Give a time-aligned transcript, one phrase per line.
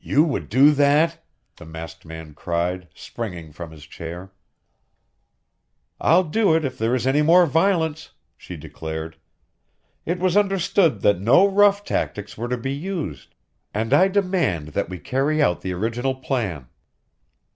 [0.00, 1.24] "You would do that!"
[1.54, 4.32] the masked man cried, springing from his chair.
[6.00, 9.16] "I'll do it if there is any more violence!" she declared.
[10.04, 13.36] "It was understood that no rough tactics were to be used,
[13.72, 16.66] and I demand that we carry out the original plan!"